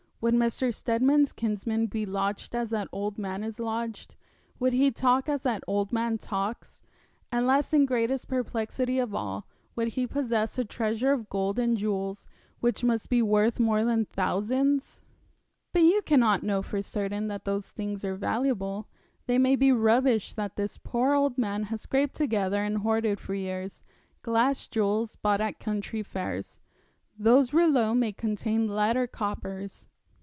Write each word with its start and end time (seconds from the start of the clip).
Would 0.23 0.35
Mr. 0.35 0.71
Steadman's 0.71 1.33
kinsman 1.33 1.87
be 1.87 2.05
lodged 2.05 2.53
as 2.53 2.69
that 2.69 2.87
old 2.91 3.17
man 3.17 3.43
is 3.43 3.59
lodged; 3.59 4.13
would 4.59 4.71
he 4.71 4.91
talk 4.91 5.27
as 5.27 5.41
that 5.41 5.63
old 5.65 5.91
man 5.91 6.19
talks; 6.19 6.79
and 7.31 7.47
last 7.47 7.73
and 7.73 7.87
greatest 7.87 8.27
perplexity 8.27 8.99
of 8.99 9.15
all, 9.15 9.47
would 9.75 9.87
he 9.97 10.05
possess 10.05 10.59
a 10.59 10.63
treasure 10.63 11.11
of 11.11 11.27
gold 11.27 11.57
and 11.57 11.75
jewels 11.75 12.27
which 12.59 12.83
must 12.83 13.09
be 13.09 13.23
worth 13.23 13.59
many 13.59 14.03
thousands?' 14.03 15.01
'But 15.73 15.81
you 15.81 16.03
cannot 16.03 16.43
know 16.43 16.61
for 16.61 16.83
certain 16.83 17.27
that 17.29 17.43
those 17.45 17.71
things 17.71 18.05
are 18.05 18.15
valuable; 18.15 18.87
they 19.25 19.39
may 19.39 19.55
be 19.55 19.71
rubbish 19.71 20.33
that 20.33 20.55
this 20.55 20.77
poor 20.77 21.13
old 21.15 21.39
man 21.39 21.63
has 21.63 21.81
scraped 21.81 22.13
together 22.15 22.63
and 22.63 22.77
hoarded 22.83 23.19
for 23.19 23.33
years, 23.33 23.81
glass 24.21 24.67
jewels 24.67 25.15
bought 25.15 25.41
at 25.41 25.57
country 25.59 26.03
fairs. 26.03 26.59
Those 27.17 27.55
rouleaux 27.55 27.95
may 27.95 28.11
contain 28.11 28.67
lead 28.67 28.95
or 28.95 29.07
coppers.' 29.07 29.87